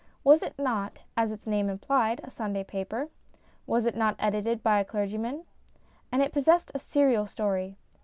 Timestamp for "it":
0.41-0.57, 3.85-3.95, 6.23-6.33